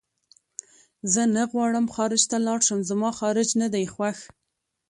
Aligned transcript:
زه 1.13 1.21
نه 1.35 1.43
غواړم 1.51 1.85
خارج 1.95 2.21
ته 2.31 2.37
لاړ 2.47 2.59
شم 2.67 2.79
زما 2.89 3.09
خارج 3.19 3.47
نه 3.61 3.67
دی 3.73 3.85
خوښ 3.93 4.17